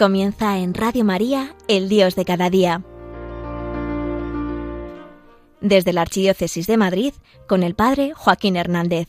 [0.00, 2.82] Comienza en Radio María, El Dios de cada día.
[5.60, 7.12] Desde la Archidiócesis de Madrid,
[7.46, 9.08] con el Padre Joaquín Hernández.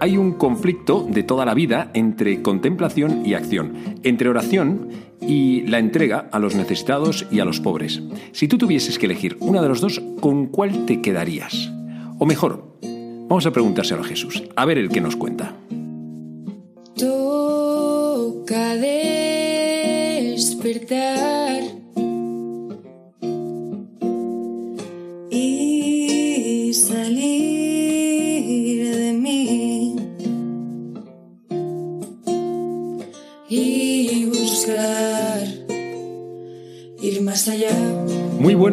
[0.00, 4.88] Hay un conflicto de toda la vida entre contemplación y acción, entre oración
[5.20, 8.02] y la entrega a los necesitados y a los pobres.
[8.32, 11.70] Si tú tuvieses que elegir una de los dos, ¿con cuál te quedarías?
[12.18, 12.70] O mejor,
[13.30, 15.54] vamos a preguntárselo a Jesús, a ver el que nos cuenta.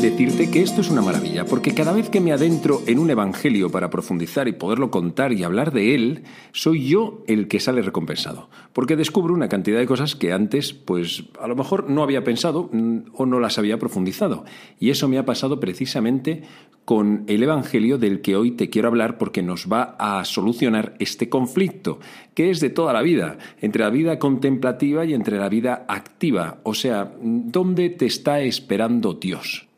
[0.00, 3.70] Decirte que esto es una maravilla, porque cada vez que me adentro en un evangelio
[3.70, 8.48] para profundizar y poderlo contar y hablar de él, soy yo el que sale recompensado,
[8.72, 12.70] porque descubro una cantidad de cosas que antes, pues a lo mejor no había pensado
[12.72, 14.46] mm, o no las había profundizado.
[14.78, 16.44] Y eso me ha pasado precisamente
[16.86, 21.28] con el evangelio del que hoy te quiero hablar porque nos va a solucionar este
[21.28, 22.00] conflicto,
[22.32, 26.60] que es de toda la vida, entre la vida contemplativa y entre la vida activa,
[26.62, 29.69] o sea, ¿dónde te está esperando Dios?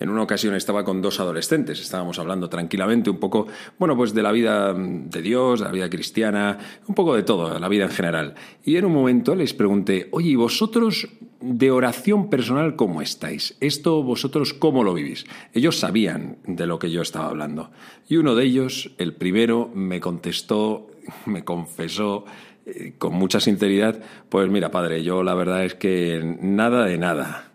[0.00, 3.46] En una ocasión estaba con dos adolescentes, estábamos hablando tranquilamente un poco,
[3.78, 7.58] bueno, pues de la vida de Dios, de la vida cristiana, un poco de todo,
[7.58, 8.34] la vida en general.
[8.64, 11.06] Y en un momento les pregunté, oye, ¿y vosotros
[11.42, 13.58] de oración personal cómo estáis?
[13.60, 15.26] ¿Esto vosotros cómo lo vivís?
[15.52, 17.70] Ellos sabían de lo que yo estaba hablando.
[18.08, 20.88] Y uno de ellos, el primero, me contestó,
[21.26, 22.24] me confesó
[22.64, 24.00] eh, con mucha sinceridad,
[24.30, 27.49] pues mira, padre, yo la verdad es que nada de nada.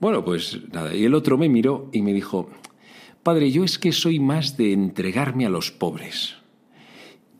[0.00, 0.94] Bueno, pues nada.
[0.94, 2.48] Y el otro me miró y me dijo,
[3.22, 6.36] Padre, yo es que soy más de entregarme a los pobres.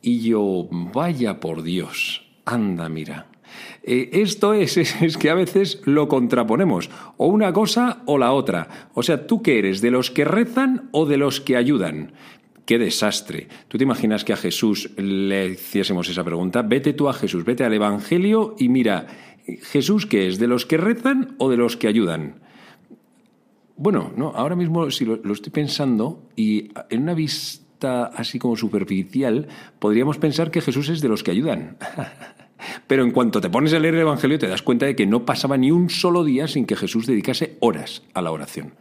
[0.01, 3.27] Y yo, vaya por Dios, anda, mira.
[3.83, 8.33] Eh, esto es, es, es que a veces lo contraponemos, o una cosa o la
[8.33, 8.89] otra.
[8.93, 9.81] O sea, ¿tú qué eres?
[9.81, 12.13] ¿De los que rezan o de los que ayudan?
[12.65, 13.47] ¡Qué desastre!
[13.67, 16.61] ¿Tú te imaginas que a Jesús le hiciésemos esa pregunta?
[16.61, 19.07] Vete tú a Jesús, vete al Evangelio y mira,
[19.57, 20.39] ¿Jesús qué es?
[20.39, 22.41] ¿De los que rezan o de los que ayudan?
[23.81, 29.47] Bueno, no, ahora mismo si lo, estoy pensando y en una vista así como superficial
[29.79, 31.77] podríamos pensar que Jesús es de los que ayudan.
[32.87, 35.23] Pero en cuanto te pones a leer el Evangelio te das cuenta de que no
[35.23, 38.73] pasaba ni un solo día sin que Jesús dedicase horas a la oración.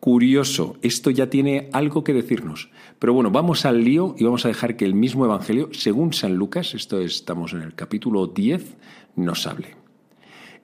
[0.00, 2.68] Curioso, esto ya tiene algo que decirnos.
[2.98, 6.34] Pero bueno, vamos al lío y vamos a dejar que el mismo Evangelio, según San
[6.34, 8.76] Lucas, esto es, estamos en el capítulo 10,
[9.14, 9.76] nos hable.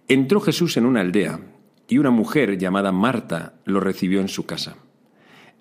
[0.09, 1.39] Entró Jesús en una aldea
[1.92, 4.76] y una mujer llamada Marta lo recibió en su casa.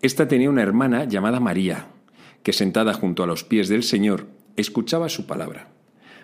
[0.02, 1.88] Esta tenía una hermana llamada María,
[2.42, 5.68] que sentada junto a los pies del Señor escuchaba su palabra.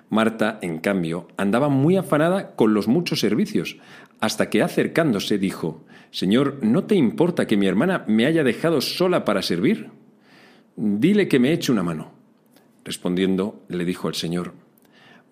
[0.09, 3.79] Marta, en cambio, andaba muy afanada con los muchos servicios,
[4.21, 9.25] hasta que acercándose dijo, Señor, ¿no te importa que mi hermana me haya dejado sola
[9.25, 9.89] para servir?
[10.77, 12.13] Dile que me eche una mano.
[12.85, 14.53] Respondiendo, le dijo el Señor,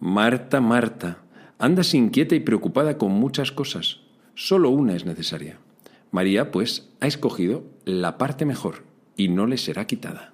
[0.02, 1.20] Marta, Marta,
[1.60, 4.02] andas inquieta y preocupada con muchas cosas
[4.36, 5.60] Solo una es necesaria.
[6.12, 8.84] María, pues, ha escogido la parte mejor
[9.16, 10.32] y no le será quitada.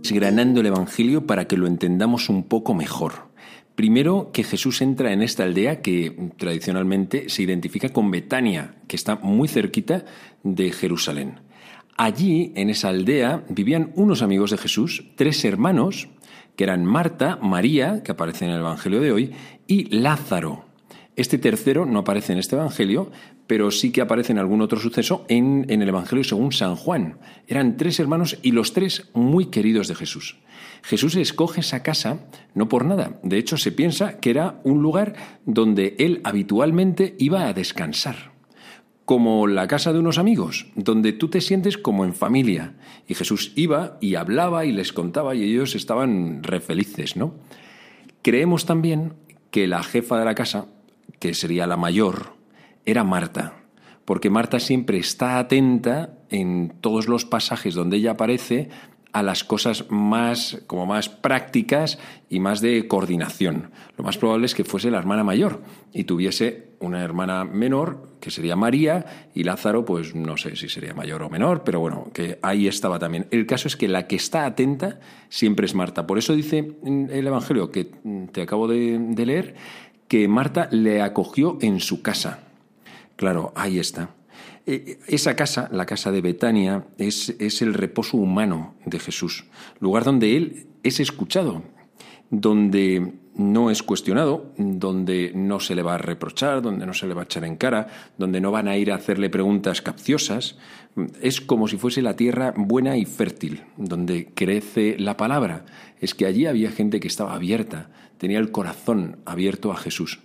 [0.00, 3.26] Desgranando el Evangelio para que lo entendamos un poco mejor.
[3.74, 9.16] Primero, que Jesús entra en esta aldea que tradicionalmente se identifica con Betania, que está
[9.16, 10.06] muy cerquita
[10.42, 11.40] de Jerusalén.
[11.98, 16.08] Allí, en esa aldea, vivían unos amigos de Jesús, tres hermanos,
[16.56, 19.32] que eran Marta, María, que aparece en el Evangelio de hoy,
[19.66, 20.64] y Lázaro.
[21.16, 23.10] Este tercero no aparece en este Evangelio,
[23.46, 27.18] pero sí que aparece en algún otro suceso en, el Evangelio según San Juan.
[27.46, 30.36] Eran tres hermanos y los tres muy queridos de Jesús.
[30.82, 33.18] Jesús escoge esa casa no por nada.
[33.22, 35.14] De hecho, se piensa que era un lugar
[35.46, 38.35] donde él habitualmente iba a descansar
[39.06, 42.74] como la casa de unos amigos, donde tú te sientes como en familia.
[43.06, 47.34] Y Jesús iba y hablaba y les contaba y ellos estaban re felices, ¿no?
[48.22, 49.14] Creemos también
[49.52, 50.66] que la jefa de la casa
[51.20, 52.34] que sería la mayor,
[52.84, 53.54] era Marta,
[54.04, 58.68] porque Marta siempre está atenta en todos los pasajes donde ella aparece
[59.16, 61.98] a las cosas más como más prácticas
[62.28, 63.70] y más de coordinación.
[63.96, 65.62] Lo más probable es que fuese la hermana mayor
[65.94, 70.92] y tuviese una hermana menor que sería María y Lázaro pues no sé si sería
[70.92, 73.26] mayor o menor, pero bueno, que ahí estaba también.
[73.30, 76.06] El caso es que la que está atenta siempre es Marta.
[76.06, 77.86] Por eso dice el evangelio que
[78.32, 79.54] te acabo de, de leer
[80.08, 82.40] que Marta le acogió en su casa.
[83.16, 84.10] Claro, ahí está.
[84.66, 89.44] Eh, esa casa, la casa de Betania, es, es el reposo humano de Jesús,
[89.80, 91.62] lugar donde Él es escuchado,
[92.30, 97.14] donde no es cuestionado, donde no se le va a reprochar, donde no se le
[97.14, 97.86] va a echar en cara,
[98.16, 100.56] donde no van a ir a hacerle preguntas capciosas.
[101.20, 105.66] Es como si fuese la tierra buena y fértil, donde crece la palabra.
[106.00, 110.20] Es que allí había gente que estaba abierta, tenía el corazón abierto a Jesús.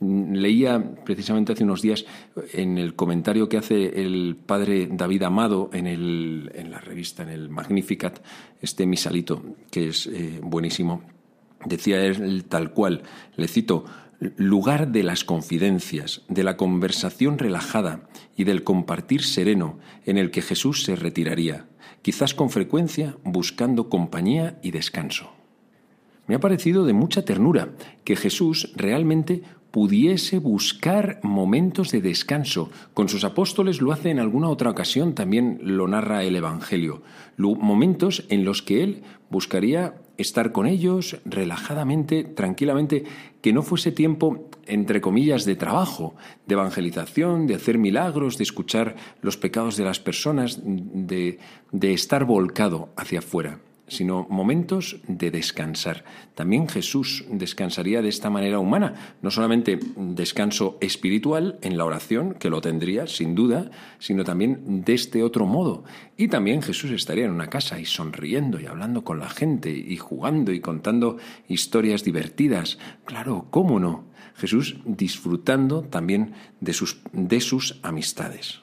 [0.00, 2.04] Leía precisamente hace unos días
[2.52, 7.30] en el comentario que hace el padre David Amado en, el, en la revista, en
[7.30, 8.20] el Magnificat,
[8.60, 11.02] este misalito, que es eh, buenísimo.
[11.64, 13.02] Decía él tal cual,
[13.36, 13.86] le cito,
[14.36, 20.42] lugar de las confidencias, de la conversación relajada y del compartir sereno en el que
[20.42, 21.66] Jesús se retiraría,
[22.02, 25.32] quizás con frecuencia buscando compañía y descanso.
[26.26, 27.70] Me ha parecido de mucha ternura
[28.04, 29.42] que Jesús realmente
[29.76, 32.70] pudiese buscar momentos de descanso.
[32.94, 37.02] Con sus apóstoles lo hace en alguna otra ocasión, también lo narra el Evangelio.
[37.36, 43.04] Momentos en los que él buscaría estar con ellos relajadamente, tranquilamente,
[43.42, 46.14] que no fuese tiempo, entre comillas, de trabajo,
[46.46, 51.38] de evangelización, de hacer milagros, de escuchar los pecados de las personas, de,
[51.70, 53.58] de estar volcado hacia afuera
[53.88, 56.04] sino momentos de descansar.
[56.34, 62.50] También Jesús descansaría de esta manera humana, no solamente descanso espiritual en la oración, que
[62.50, 65.84] lo tendría sin duda, sino también de este otro modo.
[66.16, 69.96] Y también Jesús estaría en una casa y sonriendo y hablando con la gente y
[69.96, 71.16] jugando y contando
[71.48, 72.78] historias divertidas.
[73.04, 74.04] Claro, ¿cómo no?
[74.36, 78.60] Jesús disfrutando también de sus, de sus amistades.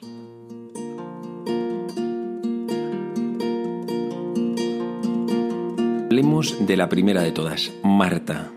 [6.14, 8.52] Hablemos de la primera de todas, Marta.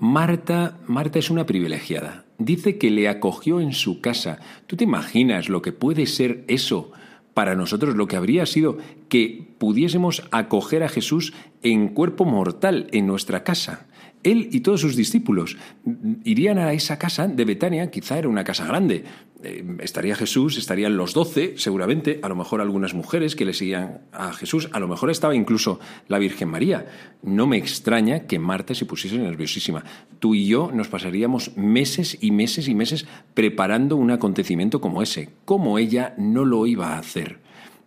[0.00, 2.24] Marta, Marta es una privilegiada.
[2.38, 4.38] Dice que le acogió en su casa.
[4.66, 6.92] ¿Tú te imaginas lo que puede ser eso
[7.34, 8.78] para nosotros, lo que habría sido
[9.10, 13.88] que pudiésemos acoger a Jesús en cuerpo mortal en nuestra casa?
[14.26, 15.56] Él y todos sus discípulos
[16.24, 19.04] irían a esa casa de Betania, quizá era una casa grande.
[19.42, 24.00] Eh, estaría Jesús, estarían los doce, seguramente, a lo mejor algunas mujeres que le seguían
[24.12, 25.78] a Jesús, a lo mejor estaba incluso
[26.08, 26.86] la Virgen María.
[27.22, 29.84] No me extraña que Marta se pusiese nerviosísima.
[30.18, 35.30] Tú y yo nos pasaríamos meses y meses y meses preparando un acontecimiento como ese.
[35.44, 37.38] ¿Cómo ella no lo iba a hacer?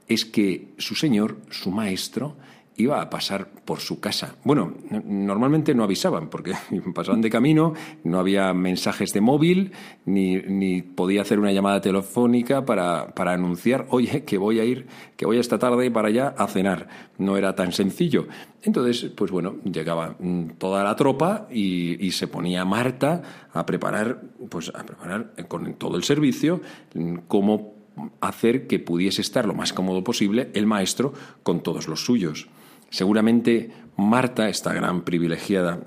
[0.08, 2.38] Es que su Señor, su Maestro,
[2.80, 4.36] iba a pasar por su casa.
[4.44, 4.74] Bueno,
[5.06, 6.54] normalmente no avisaban porque
[6.96, 7.74] pasaban de camino,
[8.04, 9.74] no había mensajes de móvil,
[10.06, 14.88] ni, ni podía hacer una llamada telefónica para, para, anunciar, oye, que voy a ir,
[15.18, 16.88] que voy esta tarde para allá a cenar.
[17.18, 18.28] No era tan sencillo.
[18.62, 23.22] Entonces, pues bueno, llegaba mm, toda la tropa y, y se ponía Marta
[23.54, 26.62] a preparar, pues a preparar con todo el servicio
[26.94, 27.80] mm, cómo
[28.22, 31.14] hacer que pudiese estar lo más cómodo posible el maestro
[31.44, 32.48] con todos los suyos.
[32.90, 35.80] Seguramente Marta, esta gran privilegiada,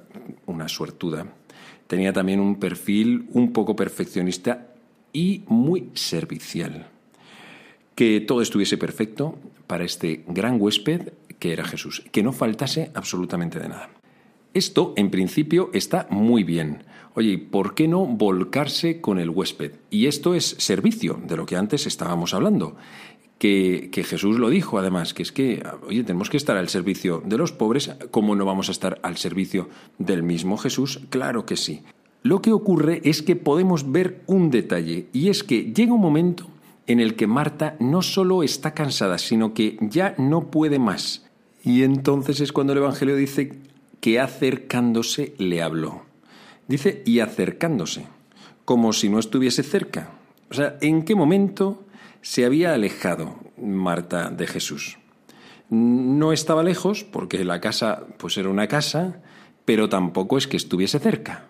[0.46, 1.26] una suertuda,
[1.86, 4.68] tenía también un perfil un poco perfeccionista
[5.12, 6.88] y muy servicial.
[7.94, 13.58] Que todo estuviese perfecto para este gran huésped que era Jesús, que no faltase absolutamente
[13.58, 13.90] de nada.
[14.54, 16.84] Esto, en principio, está muy bien.
[17.14, 19.72] Oye, ¿por qué no volcarse con el huésped?
[19.90, 22.76] Y esto es servicio, de lo que antes estábamos hablando
[23.42, 27.36] que, Jesús lo dijo además, que es que, oye, tenemos que estar al servicio de
[27.36, 29.68] los pobres, ¿cómo no vamos a estar al servicio
[29.98, 31.00] del mismo Jesús?
[31.10, 31.82] Claro que sí.
[32.22, 36.46] Lo que ocurre es que podemos ver un detalle, y es que llega un momento
[36.86, 41.26] en el que Marta no solo está cansada, sino que ya no puede más.
[41.64, 43.58] Y entonces es cuando el Evangelio dice
[43.98, 46.02] que acercándose le habló.
[46.68, 48.06] Dice y acercándose,
[48.64, 50.12] como si no estuviese cerca.
[50.48, 51.82] O sea, ¿en qué momento
[52.22, 54.98] se había alejado Marta de Jesús.
[55.68, 59.20] No estaba lejos porque la casa pues era una casa,
[59.64, 61.48] pero tampoco es que estuviese cerca.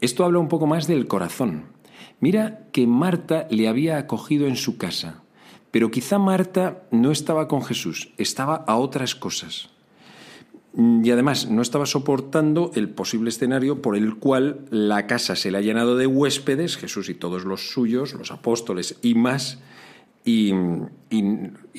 [0.00, 1.64] Esto habla un poco más del corazón.
[2.20, 5.22] Mira que Marta le había acogido en su casa,
[5.72, 9.70] pero quizá Marta no estaba con Jesús, estaba a otras cosas.
[10.74, 15.58] y además no estaba soportando el posible escenario por el cual la casa se le
[15.58, 19.58] ha llenado de huéspedes, Jesús y todos los suyos, los apóstoles y más,
[20.24, 20.52] y,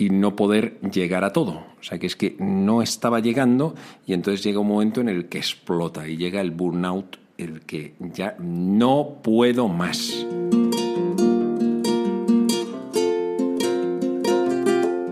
[0.10, 1.64] no poder llegar a todo.
[1.80, 5.28] O sea que es que no estaba llegando y entonces llega un momento en el
[5.28, 10.26] que explota y llega el burnout, el que ya no puedo más.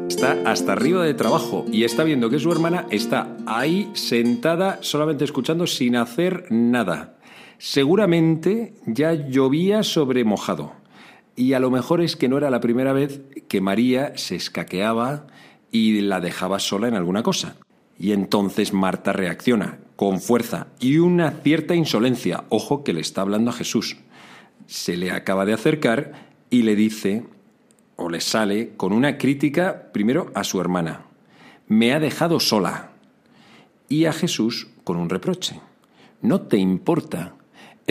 [0.08, 5.26] Está hasta arriba de trabajo y está viendo que su hermana está ahí sentada solamente
[5.26, 7.18] escuchando sin hacer nada.
[7.58, 10.81] Seguramente ya llovía sobre mojado
[11.36, 15.28] y a lo mejor es que no era la primera vez que María se escaqueaba
[15.72, 17.56] y la dejaba sola en alguna cosa.
[17.98, 22.44] Y entonces Marta reacciona con fuerza y una cierta insolencia.
[22.50, 23.98] Ojo que le está hablando a Jesús.
[24.68, 26.14] Se le acaba de acercar
[26.50, 27.26] y le dice,
[27.96, 31.06] o le sale, con una crítica primero a su hermana.
[31.68, 32.92] Me ha dejado sola.
[33.88, 35.60] Y a Jesús con un reproche.
[36.22, 37.36] No te importa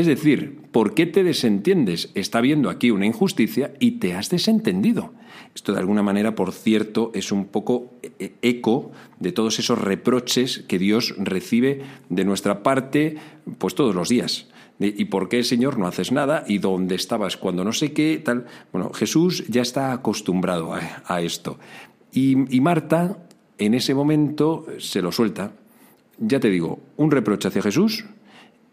[0.01, 2.11] es decir, ¿por qué te desentiendes?
[2.15, 5.13] Está viendo aquí una injusticia y te has desentendido.
[5.55, 10.65] Esto de alguna manera, por cierto, es un poco eh, eco de todos esos reproches
[10.67, 13.17] que Dios recibe de nuestra parte,
[13.59, 14.49] pues todos los días.
[14.79, 16.45] ¿Y por qué, Señor, no haces nada?
[16.49, 18.23] ¿Y dónde estabas cuando no sé qué?
[18.25, 18.47] Tal.
[18.73, 21.59] Bueno, Jesús ya está acostumbrado a, esto.
[22.11, 23.19] Y Marta,
[23.59, 25.53] en ese momento, se lo suelta.
[26.19, 28.07] Ya te digo, un reproche hacia Jesús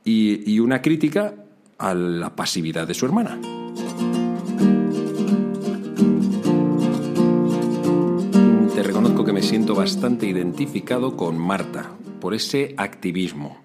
[0.07, 1.35] y, una crítica
[1.77, 3.39] a la pasividad de su hermana.
[8.73, 13.57] Te reconozco que me siento bastante identificado con Marta por ese activismo.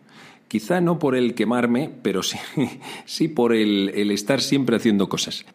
[0.49, 2.38] Quizá no por el quemarme, pero sí,
[3.06, 5.46] sí por el, el estar siempre haciendo cosas.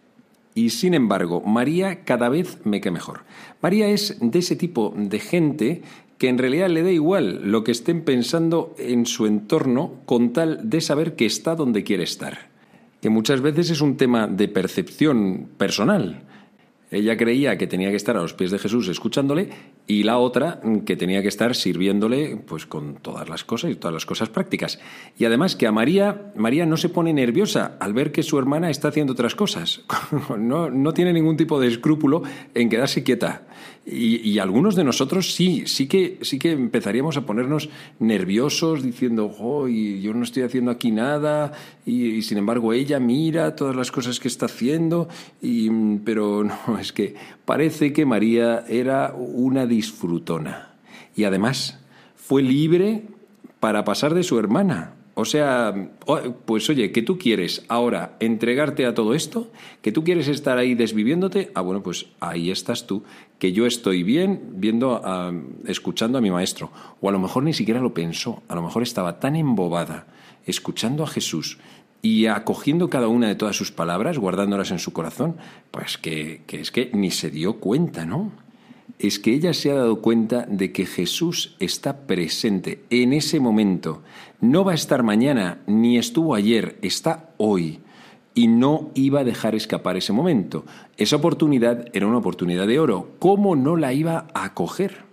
[0.55, 3.25] Y sin embargo, María cada vez me queda mejor.
[3.61, 5.83] María es de ese tipo de gente
[6.17, 10.69] que en realidad le da igual lo que estén pensando en su entorno con tal
[10.69, 12.49] de saber que está donde quiere estar.
[13.01, 16.23] Que muchas veces es un tema de percepción personal.
[16.89, 19.49] Ella creía que tenía que estar a los pies de Jesús escuchándole
[19.87, 23.93] y la otra que tenía que estar sirviéndole pues con todas las cosas y todas
[23.93, 24.79] las cosas prácticas.
[25.17, 28.69] Y además que a María, María no se pone nerviosa al ver que su hermana
[28.69, 29.81] está haciendo otras cosas.
[30.37, 32.21] No, no tiene ningún tipo de escrúpulo
[32.53, 33.47] en quedarse quieta.
[33.89, 39.33] Y, algunos de nosotros sí, sí que, sí que empezaríamos a ponernos nerviosos diciendo,
[39.69, 41.53] yo no estoy haciendo aquí nada,
[41.85, 45.07] y, sin embargo ella mira todas las cosas que está haciendo,
[45.41, 47.15] y, pero no, es que
[47.45, 50.73] parece que María era una disfrutona.
[51.15, 51.79] Y además
[52.17, 53.03] fue libre
[53.61, 54.96] para pasar de su hermana.
[55.19, 55.73] O sea,
[56.45, 59.49] pues oye, que tú quieres ahora entregarte a todo esto,
[59.81, 63.01] que tú quieres estar ahí desviviéndote, ah, bueno, pues ahí estás tú,
[63.39, 65.01] que yo estoy bien viendo,
[65.65, 66.71] escuchando a mi maestro.
[67.01, 70.05] O a lo mejor ni siquiera lo pensó, a lo mejor estaba tan embobada
[70.45, 71.57] escuchando a Jesús
[72.03, 75.37] y acogiendo cada una de todas sus palabras, guardándolas en su corazón,
[75.71, 78.33] pues que, que es que ni se dio cuenta, ¿no?
[78.99, 84.01] Es que ella se ha dado cuenta de que Jesús está presente en ese momento.
[84.41, 87.79] No va a estar mañana, ni estuvo ayer, está hoy.
[88.33, 90.65] Y no iba a dejar escapar ese momento.
[90.97, 93.11] Esa oportunidad era una oportunidad de oro.
[93.19, 95.05] ¿Cómo no la iba a acoger?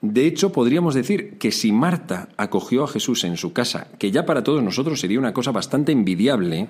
[0.00, 4.26] De hecho, podríamos decir que si Marta acogió a Jesús en su casa, que ya
[4.26, 6.68] para todos nosotros sería una cosa bastante envidiable,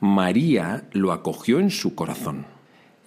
[0.00, 2.55] María lo acogió en su corazón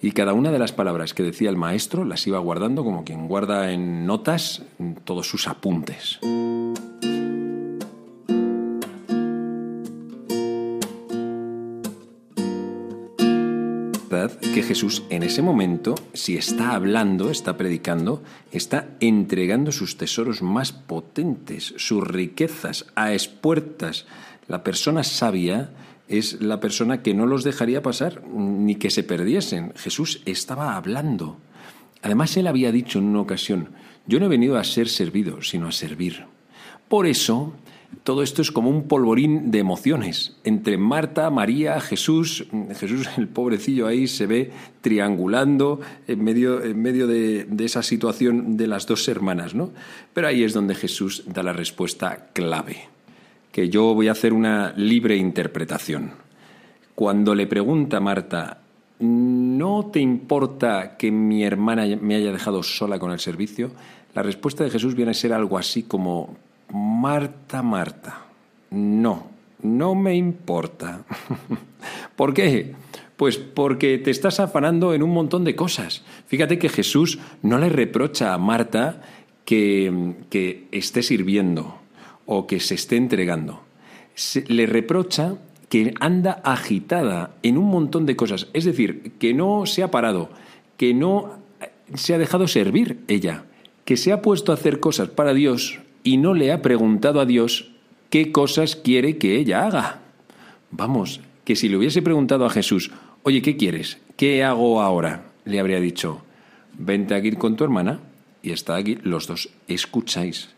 [0.00, 3.28] y cada una de las palabras que decía el maestro las iba guardando como quien
[3.28, 4.62] guarda en notas
[5.04, 6.18] todos sus apuntes.
[14.54, 20.72] que Jesús en ese momento, si está hablando, está predicando, está entregando sus tesoros más
[20.72, 24.06] potentes, sus riquezas a espuertas.
[24.48, 25.70] La persona sabia
[26.10, 29.72] es la persona que no los dejaría pasar ni que se perdiesen.
[29.76, 31.38] Jesús estaba hablando.
[32.02, 33.70] Además, él había dicho en una ocasión,
[34.06, 36.24] yo no he venido a ser servido, sino a servir.
[36.88, 37.52] Por eso,
[38.02, 40.36] todo esto es como un polvorín de emociones.
[40.42, 44.50] Entre Marta, María, Jesús, Jesús, el pobrecillo ahí, se ve
[44.80, 49.70] triangulando en medio, en medio de, de esa situación de las dos hermanas, ¿no?
[50.12, 52.88] Pero ahí es donde Jesús da la respuesta clave
[53.52, 56.12] que yo voy a hacer una libre interpretación.
[56.94, 58.58] Cuando le pregunta a Marta,
[59.00, 63.72] ¿no te importa que mi hermana me haya dejado sola con el servicio?
[64.14, 66.36] La respuesta de Jesús viene a ser algo así como,
[66.72, 68.26] Marta, Marta,
[68.70, 69.28] no,
[69.62, 71.02] no me importa.
[72.16, 72.74] ¿Por qué?
[73.16, 76.04] Pues porque te estás afanando en un montón de cosas.
[76.26, 79.02] Fíjate que Jesús no le reprocha a Marta
[79.44, 81.79] que, que esté sirviendo
[82.32, 83.60] o que se esté entregando.
[84.14, 85.34] Se- le reprocha
[85.68, 88.46] que anda agitada en un montón de cosas.
[88.52, 90.30] Es decir, que no se ha parado,
[90.76, 91.38] que no
[91.94, 93.44] se ha dejado servir ella,
[93.84, 97.26] que se ha puesto a hacer cosas para Dios y no le ha preguntado a
[97.26, 97.72] Dios
[98.10, 100.00] qué cosas quiere que ella haga.
[100.70, 102.92] Vamos, que si le hubiese preguntado a Jesús,
[103.24, 103.98] oye, ¿qué quieres?
[104.16, 105.24] ¿Qué hago ahora?
[105.44, 106.22] Le habría dicho,
[106.78, 107.98] vente aquí con tu hermana
[108.42, 110.50] y está aquí, los dos escucháis.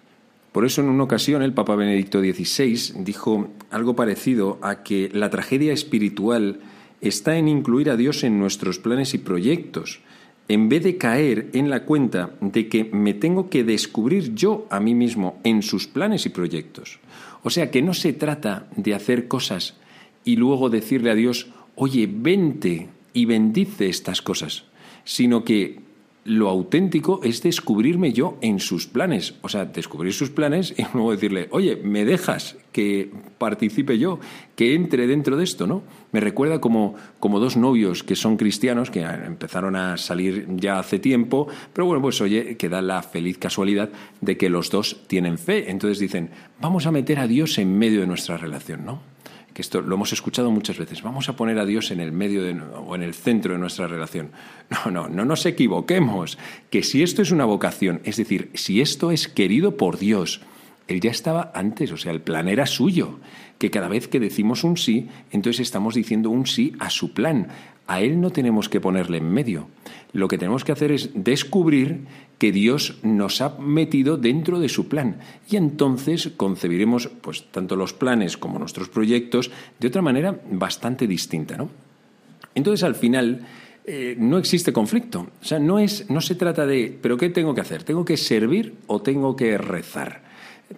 [0.52, 5.30] Por eso en una ocasión el Papa Benedicto XVI dijo algo parecido a que la
[5.30, 6.60] tragedia espiritual
[7.00, 10.00] está en incluir a Dios en nuestros planes y proyectos,
[10.48, 14.78] en vez de caer en la cuenta de que me tengo que descubrir yo a
[14.78, 17.00] mí mismo en sus planes y proyectos.
[17.42, 19.76] O sea que no se trata de hacer cosas
[20.24, 24.64] y luego decirle a Dios, oye, vente y bendice estas cosas,
[25.04, 25.80] sino que
[26.24, 31.12] lo auténtico es descubrirme yo en sus planes, o sea, descubrir sus planes y luego
[31.12, 34.20] decirle, oye, ¿me dejas que participe yo,
[34.54, 35.82] que entre dentro de esto, no?
[36.12, 40.98] Me recuerda como, como dos novios que son cristianos, que empezaron a salir ya hace
[40.98, 45.38] tiempo, pero bueno, pues oye, que da la feliz casualidad de que los dos tienen
[45.38, 49.12] fe, entonces dicen, vamos a meter a Dios en medio de nuestra relación, ¿no?
[49.54, 52.42] Que esto lo hemos escuchado muchas veces, vamos a poner a Dios en el medio
[52.42, 54.30] de, o en el centro de nuestra relación.
[54.70, 56.38] No, no, no nos equivoquemos,
[56.70, 60.40] que si esto es una vocación, es decir, si esto es querido por Dios,
[60.88, 63.18] Él ya estaba antes, o sea, el plan era suyo,
[63.58, 67.48] que cada vez que decimos un sí, entonces estamos diciendo un sí a su plan.
[67.86, 69.68] A Él no tenemos que ponerle en medio.
[70.12, 72.06] Lo que tenemos que hacer es descubrir
[72.38, 77.92] que Dios nos ha metido dentro de su plan y entonces concebiremos pues tanto los
[77.92, 81.70] planes como nuestros proyectos de otra manera bastante distinta, ¿no?
[82.54, 83.46] Entonces al final
[83.84, 87.54] eh, no existe conflicto, o sea, no es no se trata de pero qué tengo
[87.54, 90.22] que hacer, tengo que servir o tengo que rezar,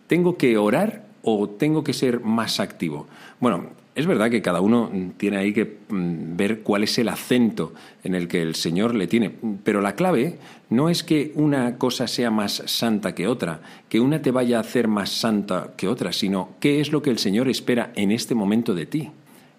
[0.07, 3.07] tengo que orar o tengo que ser más activo.
[3.41, 7.73] Bueno, es verdad que cada uno tiene ahí que mm, ver cuál es el acento
[8.03, 9.33] en el que el Señor le tiene,
[9.63, 14.21] pero la clave no es que una cosa sea más santa que otra, que una
[14.21, 17.49] te vaya a hacer más santa que otra, sino qué es lo que el Señor
[17.49, 19.11] espera en este momento de ti.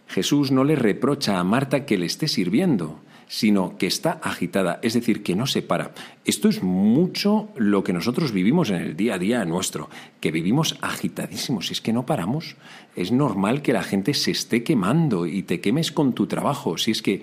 [0.08, 4.94] Jesús no le reprocha a Marta que le esté sirviendo, sino que está agitada, es
[4.94, 5.94] decir, que no se para.
[6.26, 10.78] Esto es mucho lo que nosotros vivimos en el día a día nuestro, que vivimos
[10.82, 12.56] agitadísimos, si es que no paramos.
[12.96, 16.92] Es normal que la gente se esté quemando y te quemes con tu trabajo, si
[16.92, 17.22] es que,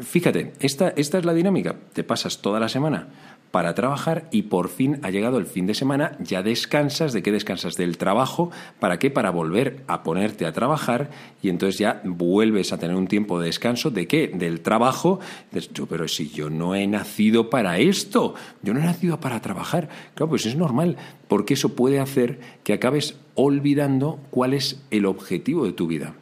[0.00, 3.08] fíjate, esta, esta es la dinámica, te pasas toda la semana
[3.50, 7.32] para trabajar y por fin ha llegado el fin de semana, ya descansas, ¿de qué
[7.32, 7.74] descansas?
[7.74, 9.10] Del trabajo, ¿para qué?
[9.10, 11.10] Para volver a ponerte a trabajar
[11.42, 14.28] y entonces ya vuelves a tener un tiempo de descanso, ¿de qué?
[14.28, 15.18] Del trabajo.
[15.50, 19.40] Dices, "Yo, pero si yo no he nacido para esto, yo no he nacido para
[19.40, 19.88] trabajar.
[20.14, 25.64] Claro, pues es normal, porque eso puede hacer que acabes olvidando cuál es el objetivo
[25.66, 26.14] de tu vida.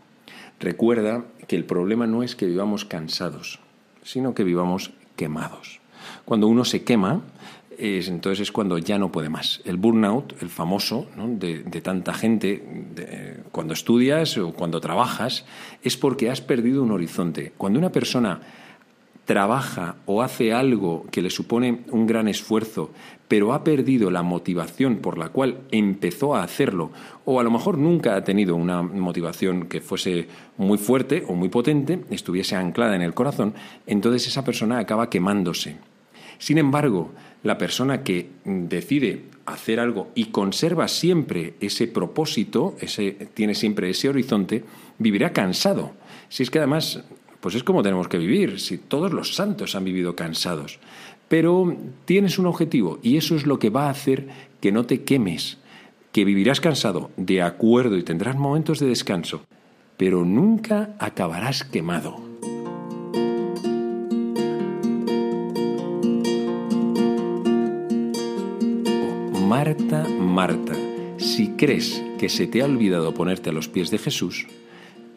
[0.60, 3.58] Recuerda que el problema no es que vivamos cansados,
[4.04, 5.80] sino que vivamos quemados.
[6.24, 7.22] Cuando uno se quema,
[7.76, 9.60] es, entonces es cuando ya no puede más.
[9.64, 15.46] El burnout, el famoso, de, tanta gente, cuando estudias o cuando trabajas,
[15.82, 17.52] es porque has perdido un horizonte.
[17.56, 18.40] Cuando una persona
[19.28, 22.92] trabaja o hace algo que le supone un gran esfuerzo,
[23.28, 26.92] pero ha perdido la motivación por la cual empezó a hacerlo,
[27.26, 31.50] o a lo mejor nunca ha tenido una motivación que fuese muy fuerte o muy
[31.50, 33.52] potente, estuviese anclada en el corazón,
[33.86, 35.76] entonces esa persona acaba quemándose.
[36.38, 37.10] Sin embargo,
[37.42, 44.08] la persona que decide hacer algo y conserva siempre ese propósito, ese, tiene siempre ese
[44.08, 44.64] horizonte,
[44.96, 45.92] vivirá cansado.
[46.30, 47.04] Si es que además,
[47.40, 50.78] pues es como tenemos que vivir, si todos los santos han vivido cansados.
[51.28, 54.28] Pero tienes un objetivo y eso es lo que va a hacer
[54.60, 55.58] que no te quemes,
[56.12, 59.42] que vivirás cansado, de acuerdo, y tendrás momentos de descanso,
[59.96, 62.28] pero nunca acabarás quemado.
[69.48, 70.74] Marta, Marta,
[71.16, 74.46] si crees que se te ha olvidado ponerte a los pies de Jesús,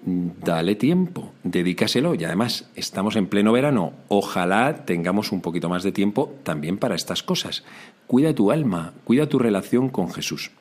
[0.05, 5.91] dale tiempo, dedícaselo y además estamos en pleno verano, ojalá tengamos un poquito más de
[5.91, 7.63] tiempo también para estas cosas.
[8.07, 10.51] Cuida tu alma, cuida tu relación con Jesús.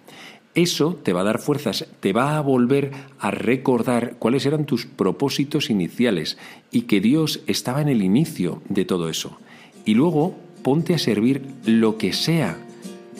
[0.54, 4.84] Eso te va a dar fuerzas, te va a volver a recordar cuáles eran tus
[4.84, 6.38] propósitos iniciales
[6.72, 9.38] y que Dios estaba en el inicio de todo eso.
[9.84, 12.58] Y luego ponte a servir lo que sea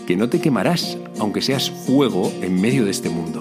[0.07, 3.41] que no te quemarás, aunque seas fuego en medio de este mundo.